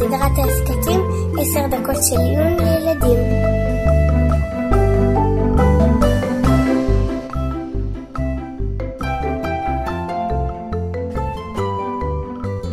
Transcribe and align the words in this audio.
סדרת 0.00 0.38
ההסכתים 0.38 1.00
עשר 1.40 1.66
דקות 1.70 1.96
של 2.08 2.16
עיון 2.16 2.56
לילדים. 2.58 3.18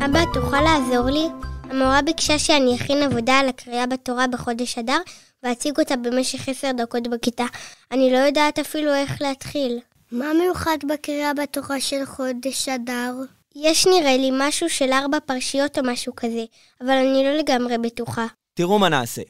אבא, 0.06 0.20
תוכל 0.34 0.62
לעזור 0.62 1.10
לי? 1.10 1.28
המורה 1.64 2.02
ביקשה 2.02 2.40
שאני 2.40 2.76
אכין 2.76 3.04
עבודה 3.04 3.34
על 3.34 3.50
הקריאה 3.50 3.88
בתורה 3.88 4.28
בחודש 4.28 4.78
אדר 4.78 5.00
ואציג 5.44 5.80
אותה 5.80 5.96
במשך 5.96 6.50
עשר 6.50 6.72
דקות 6.78 7.08
בכיתה. 7.08 7.46
אני 7.92 8.12
לא 8.12 8.18
יודעת 8.18 8.60
אפילו 8.60 8.94
איך 8.94 9.22
להתחיל. 9.22 9.80
מה 10.12 10.34
מיוחד 10.34 10.78
בקריאה 10.90 11.34
בתורה 11.34 11.80
של 11.80 12.06
חודש 12.06 12.70
אדר? 12.70 13.37
יש 13.62 13.88
נראה 13.88 14.18
לי 14.18 14.30
משהו 14.34 14.70
של 14.70 14.92
ארבע 14.94 15.20
פרשיות 15.26 15.78
או 15.78 15.84
משהו 15.84 16.16
כזה, 16.16 16.46
אבל 16.82 16.92
אני 16.92 17.24
לא 17.24 17.38
לגמרי 17.38 17.78
בטוחה. 17.78 18.26
תראו 18.54 18.80
מה 18.80 18.90
נעשה. 18.90 19.22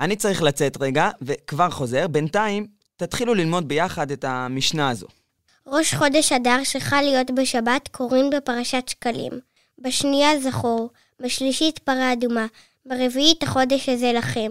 אני 0.00 0.16
צריך 0.16 0.42
לצאת 0.42 0.76
רגע, 0.80 1.10
וכבר 1.22 1.70
חוזר. 1.70 2.08
בינתיים, 2.08 2.66
תתחילו 2.96 3.34
ללמוד 3.34 3.68
ביחד 3.68 4.10
את 4.10 4.24
המשנה 4.24 4.90
הזו. 4.90 5.06
ראש 5.66 5.94
חודש 5.94 6.32
אדר 6.32 6.64
שחל 6.64 7.00
להיות 7.00 7.30
בשבת 7.30 7.88
קוראים 7.88 8.30
בפרשת 8.30 8.88
שקלים. 8.88 9.32
בשנייה 9.78 10.40
זכור, 10.40 10.90
בשלישית 11.20 11.78
פרה 11.78 12.12
אדומה, 12.12 12.46
ברביעית 12.86 13.42
החודש 13.42 13.88
הזה 13.88 14.12
לכם. 14.12 14.50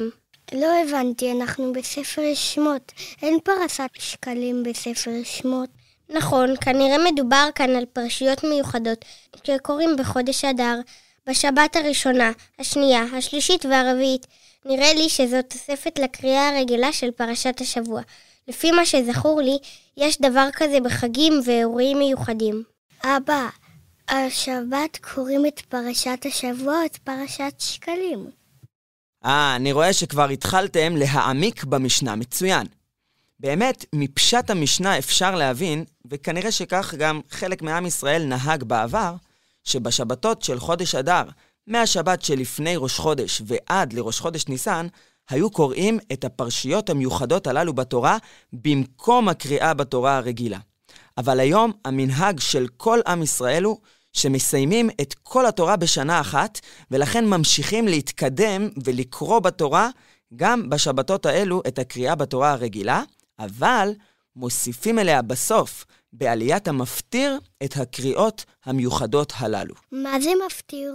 לא 0.53 0.67
הבנתי, 0.83 1.31
אנחנו 1.31 1.73
בספר 1.73 2.21
שמות. 2.33 2.91
אין 3.21 3.37
פרשת 3.43 3.89
שקלים 3.93 4.63
בספר 4.63 5.11
שמות. 5.23 5.69
נכון, 6.13 6.53
כנראה 6.61 7.11
מדובר 7.11 7.49
כאן 7.55 7.75
על 7.75 7.85
פרשיות 7.93 8.43
מיוחדות 8.43 9.05
שקורים 9.43 9.89
בחודש 9.99 10.45
אדר, 10.45 10.79
בשבת 11.29 11.75
הראשונה, 11.75 12.31
השנייה, 12.59 13.03
השלישית 13.17 13.65
והרביעית. 13.65 14.27
נראה 14.65 14.93
לי 14.93 15.09
שזו 15.09 15.37
תוספת 15.49 15.99
לקריאה 15.99 16.49
הרגילה 16.49 16.93
של 16.93 17.11
פרשת 17.11 17.61
השבוע. 17.61 18.01
לפי 18.47 18.71
מה 18.71 18.85
שזכור 18.85 19.41
לי, 19.41 19.57
יש 19.97 20.21
דבר 20.21 20.47
כזה 20.53 20.79
בחגים 20.79 21.33
ואירועים 21.45 21.99
מיוחדים. 21.99 22.63
אבא, 23.03 23.47
השבת 24.09 24.97
קוראים 25.13 25.45
את 25.45 25.59
פרשת 25.59 26.25
השבוע 26.25 26.79
או 26.79 26.85
את 26.85 26.97
פרשת 26.97 27.53
שקלים. 27.59 28.29
אה, 29.25 29.55
אני 29.55 29.71
רואה 29.71 29.93
שכבר 29.93 30.29
התחלתם 30.29 30.95
להעמיק 30.95 31.63
במשנה, 31.63 32.15
מצוין. 32.15 32.67
באמת, 33.41 33.85
מפשט 33.95 34.49
המשנה 34.49 34.97
אפשר 34.97 35.35
להבין, 35.35 35.85
וכנראה 36.11 36.51
שכך 36.51 36.93
גם 36.97 37.21
חלק 37.29 37.61
מעם 37.61 37.85
ישראל 37.85 38.23
נהג 38.23 38.63
בעבר, 38.63 39.15
שבשבתות 39.63 40.41
של 40.41 40.59
חודש 40.59 40.95
אדר, 40.95 41.23
מהשבת 41.67 42.21
שלפני 42.21 42.75
ראש 42.75 42.99
חודש 42.99 43.41
ועד 43.45 43.93
לראש 43.93 44.19
חודש 44.19 44.47
ניסן, 44.47 44.87
היו 45.29 45.49
קוראים 45.49 45.99
את 46.13 46.23
הפרשיות 46.23 46.89
המיוחדות 46.89 47.47
הללו 47.47 47.73
בתורה 47.73 48.17
במקום 48.53 49.29
הקריאה 49.29 49.73
בתורה 49.73 50.17
הרגילה. 50.17 50.59
אבל 51.17 51.39
היום 51.39 51.71
המנהג 51.85 52.39
של 52.39 52.67
כל 52.77 52.99
עם 53.07 53.23
ישראל 53.23 53.63
הוא 53.63 53.77
שמסיימים 54.13 54.89
את 55.01 55.15
כל 55.23 55.45
התורה 55.45 55.75
בשנה 55.75 56.21
אחת, 56.21 56.59
ולכן 56.91 57.25
ממשיכים 57.25 57.87
להתקדם 57.87 58.69
ולקרוא 58.85 59.39
בתורה 59.39 59.89
גם 60.35 60.69
בשבתות 60.69 61.25
האלו 61.25 61.61
את 61.67 61.79
הקריאה 61.79 62.15
בתורה 62.15 62.51
הרגילה, 62.51 63.03
אבל 63.45 63.89
מוסיפים 64.35 64.99
אליה 64.99 65.21
בסוף, 65.21 65.85
בעליית 66.13 66.67
המפטיר, 66.67 67.39
את 67.63 67.77
הקריאות 67.77 68.45
המיוחדות 68.65 69.33
הללו. 69.37 69.75
מה 69.91 70.19
זה 70.21 70.31
מפטיר? 70.45 70.93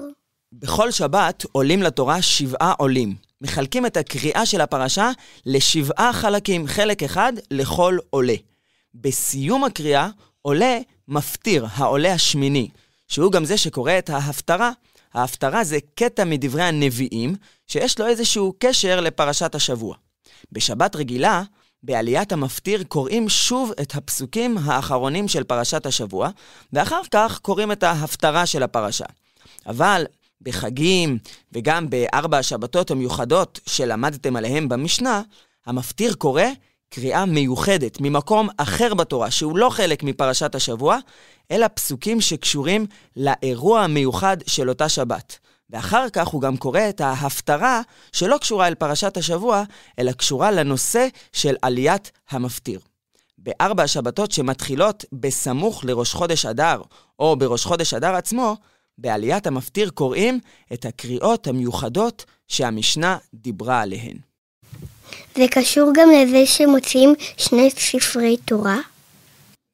בכל 0.53 0.91
שבת 0.91 1.45
עולים 1.53 1.83
לתורה 1.83 2.23
שבעה 2.23 2.73
עולים. 2.79 3.15
מחלקים 3.41 3.87
את 3.87 3.97
הקריאה 3.97 4.47
של 4.47 4.61
הפרשה 4.61 5.11
לשבעה 5.47 6.13
חלקים, 6.13 6.67
חלק 6.67 7.03
אחד 7.03 7.33
לכל 7.51 7.99
עולה. 8.11 8.35
בסיום 8.95 9.65
הקריאה 9.65 10.09
עולה 10.43 10.79
מפטיר, 11.09 11.67
העולה 11.73 12.13
השמיני, 12.13 12.69
שהוא 13.09 13.33
גם 13.33 13.45
זה 13.45 13.59
שקורא 13.59 13.93
את 13.99 14.11
ההפטרה. 14.11 14.71
ההפטרה 15.15 15.65
זה 15.65 15.79
קטע 15.95 16.25
מדברי 16.25 16.63
הנביאים, 16.63 17.35
שיש 17.67 18.01
לו 18.01 18.07
איזשהו 18.07 18.55
קשר 18.59 19.01
לפרשת 19.01 19.55
השבוע. 19.55 19.97
בשבת 20.53 20.97
רגילה, 20.97 21.43
בעליית 21.87 22.33
המפטיר 22.33 22.83
קוראים 22.83 23.29
שוב 23.29 23.73
את 23.83 23.95
הפסוקים 23.95 24.59
האחרונים 24.59 25.29
של 25.29 25.45
פרשת 25.45 25.87
השבוע, 25.87 26.31
ואחר 26.73 27.01
כך 27.11 27.39
קוראים 27.39 27.73
את 27.73 27.83
ההפטרה 27.83 28.47
של 28.47 28.63
הפרשה. 28.63 29.05
אבל 29.67 30.05
בחגים 30.43 31.19
וגם 31.53 31.91
בארבע 31.91 32.39
השבתות 32.39 32.91
המיוחדות 32.91 33.61
שלמדתם 33.67 34.37
עליהם 34.37 34.69
במשנה, 34.69 35.23
המפטיר 35.67 36.15
קורא 36.15 36.43
קריאה 36.89 37.25
מיוחדת 37.25 38.01
ממקום 38.01 38.49
אחר 38.57 38.95
בתורה, 38.95 39.31
שהוא 39.31 39.59
לא 39.59 39.71
חלק 39.71 40.03
מפרשת 40.03 40.55
השבוע, 40.55 40.99
אלא 41.51 41.67
פסוקים 41.75 42.21
שקשורים 42.21 42.87
לאירוע 43.17 43.81
המיוחד 43.81 44.37
של 44.47 44.69
אותה 44.69 44.89
שבת. 44.89 45.39
ואחר 45.71 46.09
כך 46.13 46.29
הוא 46.29 46.43
גם 46.43 46.57
קורא 46.57 46.81
את 46.89 47.01
ההפטרה 47.01 47.81
שלא 48.13 48.39
קשורה 48.39 48.67
אל 48.69 48.75
פרשת 48.75 49.17
השבוע, 49.17 49.63
אלא 49.99 50.13
קשורה 50.13 50.51
לנושא 50.51 51.09
של 51.33 51.57
עליית 51.63 52.11
המפטיר. 52.31 52.81
בארבע 53.39 53.83
השבתות 53.83 54.33
שמתחילות 54.33 55.05
בסמוך 55.13 55.85
לראש 55.85 56.13
חודש 56.13 56.47
אדר, 56.47 56.83
או 57.19 57.37
בראש 57.37 57.65
חודש 57.65 57.95
אדר 57.95 58.15
עצמו, 58.15 58.57
בעליית 58.99 59.47
המפטיר 59.47 59.91
קוראים 59.91 60.41
את 60.73 60.85
הקריאות 60.85 61.47
המיוחדות 61.47 62.25
שהמשנה 62.49 63.19
דיברה 63.35 63.81
עליהן. 63.81 64.17
זה 65.37 65.45
קשור 65.51 65.91
גם 65.95 66.09
לזה 66.11 66.47
שמוציאים 66.47 67.15
שני 67.37 67.71
ספרי 67.71 68.37
תורה? 68.37 68.77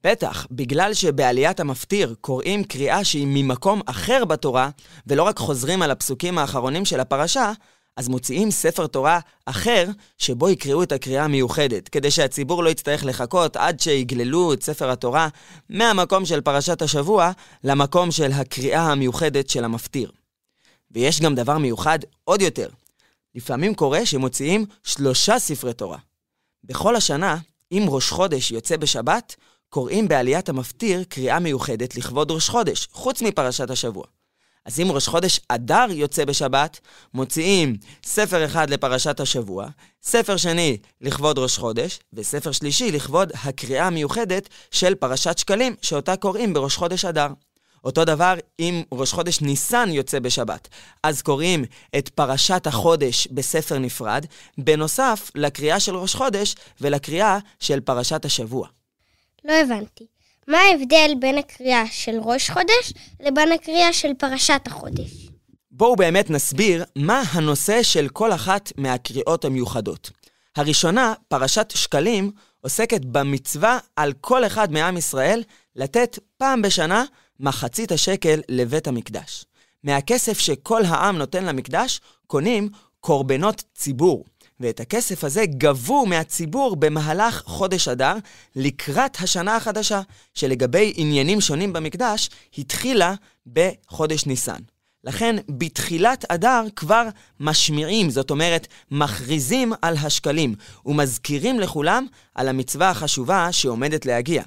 בטח, 0.05 0.47
בגלל 0.51 0.95
שבעליית 0.95 1.61
המפטיר 1.61 2.15
קוראים 2.21 2.65
קריאה 2.65 3.05
שהיא 3.05 3.27
ממקום 3.29 3.81
אחר 3.87 4.25
בתורה, 4.25 4.71
ולא 5.07 5.23
רק 5.23 5.39
חוזרים 5.39 5.83
על 5.83 5.91
הפסוקים 5.91 6.39
האחרונים 6.39 6.85
של 6.85 7.01
הפרשה, 7.01 7.53
אז 7.97 8.09
מוציאים 8.09 8.51
ספר 8.51 8.87
תורה 8.87 9.21
אחר, 9.47 9.87
שבו 10.19 10.49
יקראו 10.49 10.83
את 10.83 10.93
הקריאה 10.93 11.25
המיוחדת, 11.25 11.89
כדי 11.89 12.11
שהציבור 12.11 12.65
לא 12.65 12.71
יצטרך 12.71 13.05
לחכות 13.05 13.57
עד 13.57 13.81
שיגללו 13.81 14.53
את 14.53 14.63
ספר 14.63 14.91
התורה 14.91 15.29
מהמקום 15.69 16.27
של 16.27 16.41
פרשת 16.41 16.83
השבוע 16.83 17.31
למקום 17.65 18.11
של 18.11 18.33
הקריאה 18.33 18.83
המיוחדת 18.93 19.51
של 19.51 19.65
המפטיר. 19.65 20.13
ויש 20.91 21.21
גם 21.21 21.35
דבר 21.35 21.59
מיוחד 21.59 21.99
עוד 22.25 22.43
יותר. 22.43 22.69
לפעמים 23.35 23.75
קורה 23.75 24.07
שמוציאים 24.07 24.67
שלושה 24.85 25.39
ספרי 25.39 25.73
תורה. 25.73 25.99
בכל 26.65 26.97
השנה, 26.97 27.37
אם 27.73 27.87
ראש 27.89 28.11
חודש 28.11 28.51
יוצא 28.51 28.77
בשבת, 28.77 29.37
קוראים 29.73 30.09
בעליית 30.09 30.49
המפטיר 30.49 31.05
קריאה 31.05 31.39
מיוחדת 31.39 31.97
לכבוד 31.97 32.31
ראש 32.31 32.49
חודש, 32.49 32.89
חוץ 32.93 33.23
מפרשת 33.23 33.71
השבוע. 33.71 34.05
אז 34.65 34.81
אם 34.81 34.93
ראש 34.93 35.09
חודש 35.09 35.41
אדר 35.49 35.87
יוצא 35.91 36.25
בשבת, 36.25 36.81
מוציאים 37.15 37.77
ספר 38.05 38.45
אחד 38.45 38.71
לפרשת 38.71 39.21
השבוע, 39.21 39.69
ספר 40.03 40.37
שני 40.37 40.77
לכבוד 41.01 41.39
ראש 41.39 41.59
חודש, 41.59 42.01
וספר 42.13 42.53
שלישי 42.53 42.93
לכבוד 42.93 43.33
הקריאה 43.45 43.87
המיוחדת 43.87 44.49
של 44.71 44.95
פרשת 44.95 45.39
שקלים, 45.39 45.75
שאותה 45.83 46.17
קוראים 46.17 46.55
בראש 46.55 46.77
חודש 46.77 47.05
אדר. 47.05 47.29
אותו 47.85 48.05
דבר 48.05 48.35
אם 48.61 48.83
ראש 48.93 49.13
חודש 49.13 49.41
ניסן 49.41 49.89
יוצא 49.93 50.19
בשבת. 50.19 50.69
אז 51.03 51.23
קוראים 51.23 51.65
את 51.99 52.09
פרשת 52.09 52.67
החודש 52.67 53.29
בספר 53.31 53.79
נפרד, 53.79 54.27
בנוסף 54.59 55.31
לקריאה 55.35 55.81
של 55.81 55.97
ראש 55.97 56.15
חודש 56.15 56.55
ולקריאה 56.81 57.39
של 57.61 57.81
פרשת 57.81 58.25
השבוע. 58.25 58.69
לא 59.45 59.53
הבנתי. 59.53 60.07
מה 60.49 60.59
ההבדל 60.59 61.11
בין 61.21 61.39
הקריאה 61.39 61.85
של 61.91 62.19
ראש 62.23 62.51
חודש 62.51 62.93
לבין 63.21 63.53
הקריאה 63.53 63.93
של 63.93 64.15
פרשת 64.19 64.61
החודש? 64.67 65.29
בואו 65.71 65.97
באמת 65.97 66.31
נסביר 66.31 66.85
מה 66.97 67.23
הנושא 67.33 67.83
של 67.83 68.09
כל 68.09 68.33
אחת 68.33 68.73
מהקריאות 68.77 69.45
המיוחדות. 69.45 70.11
הראשונה, 70.57 71.15
פרשת 71.29 71.73
שקלים, 71.77 72.31
עוסקת 72.61 73.05
במצווה 73.05 73.79
על 73.97 74.13
כל 74.21 74.47
אחד 74.47 74.73
מעם 74.73 74.97
ישראל 74.97 75.43
לתת 75.77 76.19
פעם 76.37 76.63
בשנה 76.63 77.05
מחצית 77.41 77.93
השקל 77.93 78.41
לבית 78.49 78.87
המקדש. 78.87 79.45
מהכסף 79.85 80.39
שכל 80.39 80.85
העם 80.85 81.19
נותן 81.19 81.45
למקדש, 81.45 82.01
קונים 82.27 82.69
קורבנות 83.01 83.65
ציבור. 83.75 84.25
ואת 84.63 84.81
הכסף 84.81 85.25
הזה 85.25 85.47
גבו 85.47 86.07
מהציבור 86.07 86.77
במהלך 86.77 87.43
חודש 87.47 87.89
אדר 87.89 88.15
לקראת 88.57 89.17
השנה 89.21 89.57
החדשה, 89.57 90.01
שלגבי 90.35 90.93
עניינים 90.97 91.41
שונים 91.41 91.73
במקדש, 91.73 92.31
התחילה 92.59 93.15
בחודש 93.47 94.27
ניסן. 94.27 94.61
לכן 95.05 95.37
בתחילת 95.49 96.25
אדר 96.29 96.63
כבר 96.77 97.09
משמיעים, 97.41 98.11
זאת 98.11 98.31
אומרת, 98.31 98.67
מכריזים 98.91 99.73
על 99.83 99.97
השקלים 99.97 100.55
ומזכירים 100.87 101.61
לכולם 101.61 102.07
על 102.35 102.49
המצווה 102.49 102.91
החשובה 102.91 103.53
שעומדת 103.53 104.07
להגיע. 104.07 104.43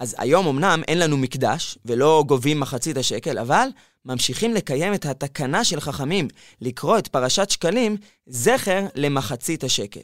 אז 0.00 0.14
היום 0.18 0.46
אמנם 0.46 0.82
אין 0.88 0.98
לנו 0.98 1.16
מקדש 1.16 1.78
ולא 1.84 2.24
גובים 2.26 2.60
מחצית 2.60 2.96
השקל, 2.96 3.38
אבל 3.38 3.68
ממשיכים 4.04 4.54
לקיים 4.54 4.94
את 4.94 5.06
התקנה 5.06 5.64
של 5.64 5.80
חכמים 5.80 6.28
לקרוא 6.60 6.98
את 6.98 7.08
פרשת 7.08 7.50
שקלים 7.50 7.96
זכר 8.26 8.86
למחצית 8.94 9.64
השקל. 9.64 10.00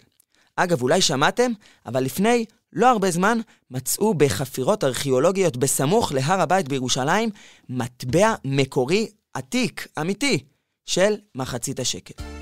אגב, 0.56 0.83
אולי 0.83 1.00
שמעתם, 1.00 1.53
אבל 1.87 2.05
לפני 2.05 2.45
לא 2.73 2.91
הרבה 2.91 3.11
זמן 3.11 3.39
מצאו 3.71 4.15
בחפירות 4.15 4.85
ארכיאולוגיות 4.85 5.56
בסמוך 5.56 6.12
להר 6.12 6.41
הבית 6.41 6.69
בירושלים 6.69 7.31
מטבע 7.69 8.35
מקורי 8.45 9.09
עתיק, 9.35 9.87
אמיתי, 10.01 10.39
של 10.87 11.15
מחצית 11.35 11.81
השקל. 11.81 12.38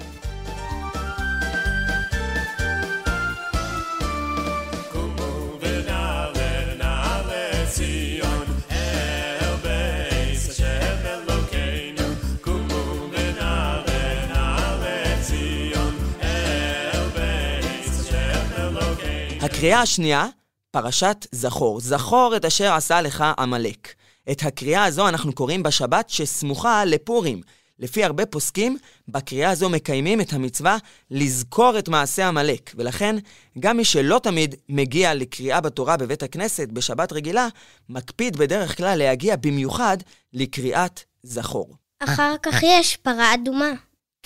הקריאה 19.66 19.80
השנייה, 19.82 20.26
פרשת 20.70 21.26
זכור. 21.32 21.80
זכור 21.80 22.36
את 22.36 22.44
אשר 22.44 22.72
עשה 22.72 23.00
לך 23.00 23.24
עמלק. 23.38 23.94
את 24.30 24.42
הקריאה 24.42 24.84
הזו 24.84 25.08
אנחנו 25.08 25.32
קוראים 25.32 25.62
בשבת 25.62 26.10
שסמוכה 26.10 26.84
לפורים. 26.84 27.40
לפי 27.78 28.04
הרבה 28.04 28.26
פוסקים, 28.26 28.78
בקריאה 29.08 29.50
הזו 29.50 29.70
מקיימים 29.70 30.20
את 30.20 30.32
המצווה 30.32 30.76
לזכור 31.10 31.78
את 31.78 31.88
מעשה 31.88 32.28
עמלק, 32.28 32.72
ולכן 32.74 33.16
גם 33.58 33.76
מי 33.76 33.84
שלא 33.84 34.20
תמיד 34.22 34.54
מגיע 34.68 35.14
לקריאה 35.14 35.60
בתורה 35.60 35.96
בבית 35.96 36.22
הכנסת 36.22 36.68
בשבת 36.68 37.12
רגילה, 37.12 37.48
מקפיד 37.88 38.36
בדרך 38.36 38.76
כלל 38.76 38.98
להגיע 38.98 39.36
במיוחד 39.36 39.96
לקריאת 40.32 41.00
זכור. 41.22 41.74
אחר 42.02 42.34
כך 42.42 42.62
יש 42.62 42.96
פרה 42.96 43.34
אדומה. 43.34 43.70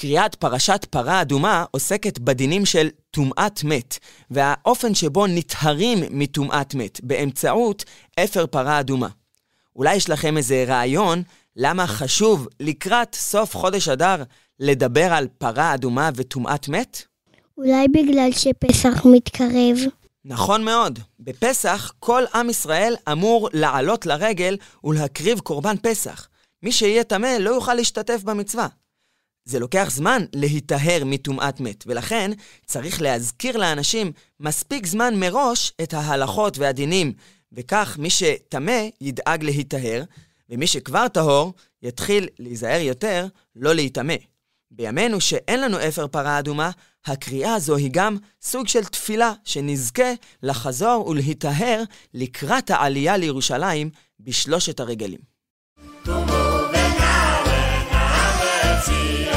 קריאת 0.01 0.35
פרשת 0.35 0.87
פרה 0.91 1.21
אדומה 1.21 1.65
עוסקת 1.71 2.19
בדינים 2.19 2.67
של 2.67 2.89
טומאת 3.11 3.65
מת, 3.65 3.99
והאופן 4.31 4.95
שבו 4.95 5.27
נטהרים 5.27 5.99
מטומאת 6.11 6.75
מת, 6.75 7.01
באמצעות 7.03 7.85
אפר 8.25 8.47
פרה 8.47 8.81
אדומה. 8.81 9.09
אולי 9.77 9.95
יש 9.95 10.11
לכם 10.11 10.37
איזה 10.37 10.65
רעיון 10.69 11.23
למה 11.57 11.87
חשוב 11.87 12.49
לקראת 12.61 13.15
סוף 13.15 13.57
חודש 13.57 13.89
אדר 13.89 14.23
לדבר 14.61 15.13
על 15.13 15.29
פרה 15.39 15.75
אדומה 15.75 16.11
וטומאת 16.15 16.69
מת? 16.69 17.03
אולי 17.59 17.89
בגלל 17.89 18.33
שפסח 18.33 19.05
מתקרב. 19.05 19.77
נכון 20.25 20.65
מאוד. 20.65 20.99
בפסח 21.21 21.93
כל 21.99 22.23
עם 22.35 22.51
ישראל 22.51 22.95
אמור 23.13 23.49
לעלות 23.53 24.07
לרגל 24.07 24.57
ולהקריב 24.85 25.39
קורבן 25.39 25.77
פסח. 25.83 26.29
מי 26.63 26.73
שיהיה 26.73 27.05
טמא 27.05 27.37
לא 27.41 27.51
יוכל 27.51 27.75
להשתתף 27.75 28.23
במצווה. 28.23 28.67
זה 29.45 29.59
לוקח 29.59 29.89
זמן 29.91 30.25
להיטהר 30.35 31.03
מטומאת 31.07 31.61
מת, 31.61 31.85
ולכן 31.87 32.31
צריך 32.67 33.03
להזכיר 33.03 33.57
לאנשים 33.57 34.13
מספיק 34.41 34.87
זמן 34.87 35.15
מראש 35.17 35.73
את 35.83 35.95
ההלכות 35.95 36.59
והדינים, 36.59 37.13
וכך 37.53 37.97
מי 37.99 38.11
שטמא 38.11 38.89
ידאג 39.01 39.45
להיטהר, 39.45 40.03
ומי 40.51 40.67
שכבר 40.67 41.09
טהור 41.09 41.55
יתחיל 41.83 42.29
להיזהר 42.39 42.81
יותר 42.81 43.27
לא 43.57 43.75
להיטמא. 43.75 44.15
בימינו 44.71 45.21
שאין 45.21 45.61
לנו 45.61 45.79
אפר 45.89 46.07
פרה 46.07 46.39
אדומה, 46.39 46.71
הקריאה 47.07 47.55
הזו 47.55 47.77
היא 47.77 47.91
גם 47.93 48.17
סוג 48.43 48.69
של 48.69 48.85
תפילה 48.85 49.33
שנזכה 49.45 50.13
לחזור 50.43 51.09
ולהיטהר 51.09 51.83
לקראת 52.15 52.71
העלייה 52.71 53.17
לירושלים 53.17 53.91
בשלושת 54.21 54.81
הרגלים. 54.81 55.21
עם 58.87 59.30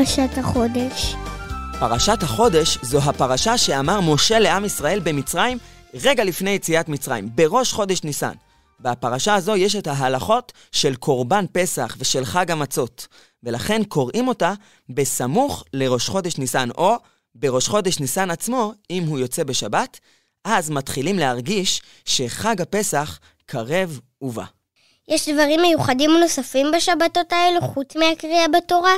פרשת 0.00 0.38
החודש? 0.38 1.14
פרשת 1.80 2.22
החודש 2.22 2.78
זו 2.82 2.98
הפרשה 2.98 3.58
שאמר 3.58 4.00
משה 4.00 4.38
לעם 4.38 4.64
ישראל 4.64 5.00
במצרים 5.00 5.58
רגע 5.94 6.24
לפני 6.24 6.50
יציאת 6.50 6.88
מצרים, 6.88 7.28
בראש 7.34 7.72
חודש 7.72 8.04
ניסן. 8.04 8.32
בפרשה 8.80 9.34
הזו 9.34 9.56
יש 9.56 9.76
את 9.76 9.86
ההלכות 9.86 10.52
של 10.72 10.94
קורבן 10.94 11.44
פסח 11.52 11.96
ושל 11.98 12.24
חג 12.24 12.50
המצות, 12.50 13.06
ולכן 13.42 13.84
קוראים 13.84 14.28
אותה 14.28 14.54
בסמוך 14.88 15.64
לראש 15.72 16.08
חודש 16.08 16.38
ניסן, 16.38 16.68
או 16.70 16.96
בראש 17.34 17.68
חודש 17.68 18.00
ניסן 18.00 18.30
עצמו, 18.30 18.72
אם 18.90 19.04
הוא 19.06 19.18
יוצא 19.18 19.44
בשבת, 19.44 20.00
אז 20.44 20.70
מתחילים 20.70 21.18
להרגיש 21.18 21.82
שחג 22.04 22.60
הפסח 22.60 23.18
קרב 23.46 24.00
ובא. 24.22 24.44
יש 25.08 25.28
דברים 25.28 25.60
מיוחדים 25.60 26.10
נוספים 26.10 26.66
בשבתות 26.76 27.32
האלו 27.32 27.60
חוץ 27.60 27.96
מהקריאה 27.96 28.48
בתורה? 28.48 28.94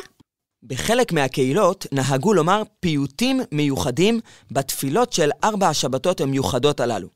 בחלק 0.66 1.12
מהקהילות 1.12 1.86
נהגו 1.92 2.34
לומר 2.34 2.62
פיוטים 2.80 3.40
מיוחדים 3.52 4.20
בתפילות 4.50 5.12
של 5.12 5.30
ארבע 5.44 5.68
השבתות 5.68 6.20
המיוחדות 6.20 6.80
הללו. 6.80 7.08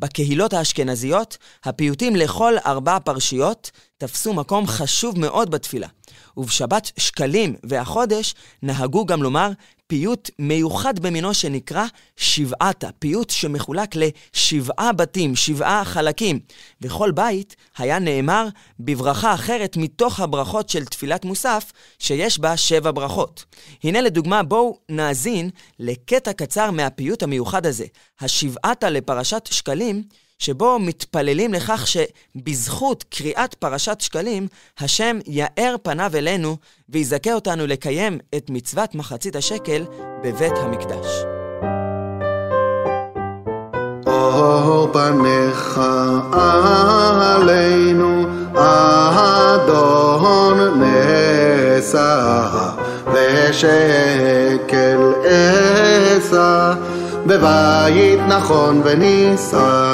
בקהילות 0.00 0.52
האשכנזיות, 0.52 1.38
הפיוטים 1.64 2.16
לכל 2.16 2.54
ארבע 2.66 2.98
פרשיות 2.98 3.70
תפסו 3.98 4.34
מקום 4.34 4.66
חשוב 4.66 5.18
מאוד 5.18 5.50
בתפילה. 5.50 5.88
ובשבת 6.36 6.90
שקלים 6.96 7.56
והחודש 7.64 8.34
נהגו 8.62 9.06
גם 9.06 9.22
לומר 9.22 9.50
פיוט 9.86 10.30
מיוחד 10.38 10.98
במינו 10.98 11.34
שנקרא 11.34 11.84
שבעתה, 12.16 12.88
פיוט 12.98 13.30
שמחולק 13.30 13.94
לשבעה 13.94 14.92
בתים, 14.92 15.36
שבעה 15.36 15.84
חלקים, 15.84 16.40
וכל 16.82 17.10
בית 17.10 17.56
היה 17.78 17.98
נאמר 17.98 18.48
בברכה 18.80 19.34
אחרת 19.34 19.76
מתוך 19.76 20.20
הברכות 20.20 20.68
של 20.68 20.84
תפילת 20.84 21.24
מוסף, 21.24 21.72
שיש 21.98 22.38
בה 22.38 22.56
שבע 22.56 22.90
ברכות. 22.90 23.44
הנה 23.84 24.00
לדוגמה, 24.00 24.42
בואו 24.42 24.78
נאזין 24.88 25.50
לקטע 25.78 26.32
קצר 26.32 26.70
מהפיוט 26.70 27.22
המיוחד 27.22 27.66
הזה, 27.66 27.86
השבעתה 28.20 28.90
לפרשת 28.90 29.48
שקלים, 29.50 30.02
שבו 30.38 30.78
מתפללים 30.78 31.54
לכך 31.54 31.86
שבזכות 31.86 33.04
קריאת 33.10 33.54
פרשת 33.54 34.00
שקלים, 34.00 34.48
השם 34.78 35.18
יאר 35.26 35.76
פניו 35.82 36.10
אלינו 36.14 36.56
ויזכה 36.88 37.32
אותנו 37.32 37.66
לקיים 37.66 38.18
את 38.36 38.50
מצוות 38.50 38.94
מחצית 38.94 39.36
השקל 39.36 39.84
בבית 40.22 40.52
המקדש. 40.56 41.06
אור 44.06 44.92
פניך 44.92 45.80
עלינו, 47.22 48.24
אדון 48.54 49.72
נשא, 50.82 52.48
ושקל 53.12 54.98
אשא. 56.18 56.74
בבית 57.28 58.18
נכון 58.28 58.80
ונישא, 58.84 59.87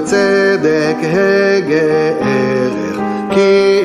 ובצדק 0.00 0.96
הגערך, 1.02 2.96
כי 3.34 3.80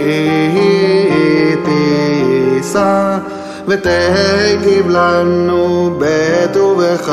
תישא, 1.66 3.18
ותגיב 3.68 4.88
לנו 4.90 6.00
בטובך, 6.00 7.10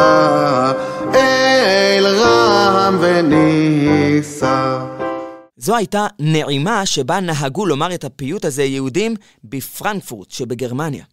אל 1.14 2.06
רם 2.06 2.98
ונישא. 3.00 4.78
זו 5.56 5.76
הייתה 5.76 6.06
נעימה 6.18 6.86
שבה 6.86 7.20
נהגו 7.20 7.66
לומר 7.66 7.94
את 7.94 8.04
הפיוט 8.04 8.44
הזה 8.44 8.62
יהודים 8.62 9.14
בפרנקפורט 9.44 10.30
שבגרמניה. 10.30 11.04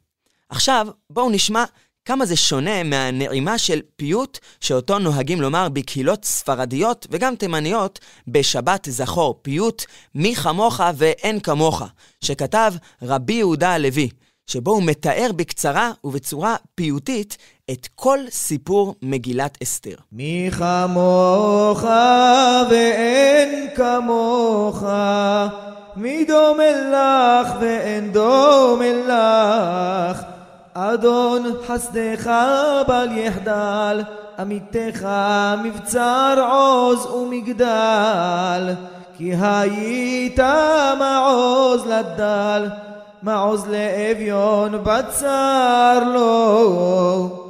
עכשיו, 0.49 0.87
בואו 1.09 1.29
נשמע 1.29 1.63
כמה 2.09 2.25
זה 2.25 2.35
שונה 2.35 2.83
מהנעימה 2.83 3.57
של 3.57 3.79
פיוט 3.95 4.37
שאותו 4.59 4.99
נוהגים 4.99 5.41
לומר 5.41 5.69
בקהילות 5.69 6.25
ספרדיות 6.25 7.07
וגם 7.11 7.35
תימניות 7.35 7.99
בשבת 8.27 8.87
זכור, 8.91 9.39
פיוט 9.41 9.85
מי 10.15 10.35
כמוך 10.35 10.81
ואין 10.95 11.39
כמוך, 11.39 11.83
שכתב 12.21 12.73
רבי 13.01 13.33
יהודה 13.33 13.73
הלוי, 13.73 14.09
שבו 14.47 14.71
הוא 14.71 14.83
מתאר 14.83 15.29
בקצרה 15.35 15.91
ובצורה 16.03 16.55
פיוטית 16.75 17.37
את 17.71 17.87
כל 17.95 18.19
סיפור 18.29 18.95
מגילת 19.01 19.57
אסתר. 19.63 19.95
מי 20.11 20.49
כמוך 20.57 21.83
ואין 22.71 23.67
כמוך, 23.75 24.83
מי 25.95 26.25
דומה 26.25 26.71
לך 26.93 27.53
ואין 27.61 28.11
דומה 28.13 28.93
לך. 29.07 30.18
אדון 30.93 31.43
חסדך 31.67 32.31
בל 32.87 33.17
יחדל, 33.17 34.01
עמיתך 34.39 35.07
מבצר 35.63 36.47
עוז 36.51 37.05
ומגדל. 37.05 38.73
כי 39.17 39.35
היית 39.41 40.39
מעוז 40.99 41.85
לדל, 41.85 42.67
מעוז 43.23 43.67
לאביון 43.67 44.83
בצר 44.83 45.99
לו. 46.13 47.48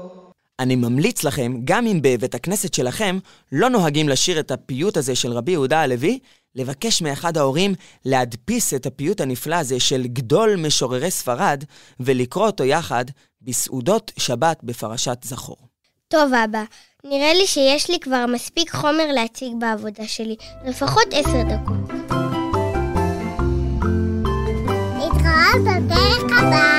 אני 0.59 0.75
ממליץ 0.75 1.23
לכם, 1.23 1.53
גם 1.63 1.87
אם 1.87 1.99
בבית 2.01 2.35
הכנסת 2.35 2.73
שלכם 2.73 3.19
לא 3.51 3.69
נוהגים 3.69 4.09
לשיר 4.09 4.39
את 4.39 4.51
הפיוט 4.51 4.97
הזה 4.97 5.15
של 5.15 5.31
רבי 5.31 5.51
יהודה 5.51 5.81
הלוי, 5.81 6.19
לבקש 6.55 7.01
מאחד 7.01 7.37
ההורים 7.37 7.73
להדפיס 8.05 8.73
את 8.73 8.85
הפיוט 8.85 9.21
הנפלא 9.21 9.55
הזה 9.55 9.79
של 9.79 10.07
גדול 10.07 10.55
משוררי 10.55 11.11
ספרד, 11.11 11.63
ולקרוא 11.99 12.45
אותו 12.45 12.63
יחד 12.63 13.05
בסעודות 13.41 14.11
שבת 14.17 14.59
בפרשת 14.63 15.17
זכור. 15.23 15.57
טוב, 16.07 16.33
אבא, 16.33 16.63
נראה 17.03 17.33
לי 17.33 17.47
שיש 17.47 17.89
לי 17.89 17.99
כבר 17.99 18.25
מספיק 18.25 18.71
חומר 18.71 19.11
להציג 19.11 19.53
בעבודה 19.59 20.07
שלי, 20.07 20.35
לפחות 20.65 21.07
עשר 21.11 21.43
דקות. 21.43 21.89
להתראות 24.97 25.63
בפרק 25.65 26.31
הבא. 26.31 26.78